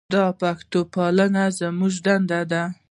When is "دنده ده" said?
2.05-2.63